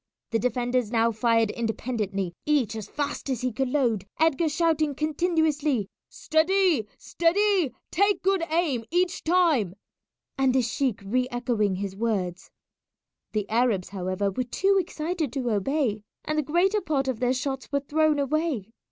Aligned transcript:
The 0.31 0.39
defenders 0.39 0.89
now 0.89 1.11
fired 1.11 1.51
independently, 1.51 2.33
each 2.47 2.75
as 2.75 2.87
fast 2.87 3.29
as 3.29 3.41
he 3.41 3.51
could 3.53 3.69
load, 3.69 4.07
Edgar 4.19 4.49
shouting 4.49 4.95
continuously 4.95 5.91
"Steady! 6.09 6.87
steady! 6.97 7.75
take 7.91 8.15
a 8.17 8.21
good 8.21 8.41
aim 8.49 8.83
each 8.89 9.23
time," 9.23 9.75
and 10.39 10.55
the 10.55 10.63
sheik 10.63 11.01
re 11.05 11.27
echoing 11.29 11.75
his 11.75 11.95
words. 11.95 12.49
The 13.33 13.47
Arabs, 13.47 13.89
however, 13.89 14.31
were 14.31 14.43
too 14.43 14.75
excited 14.79 15.31
to 15.33 15.51
obey, 15.51 16.01
and 16.25 16.35
the 16.35 16.41
greater 16.41 16.81
part 16.81 17.07
of 17.07 17.19
their 17.19 17.31
shots 17.33 17.71
were 17.71 17.81
thrown 17.81 18.17
away. 18.17 18.71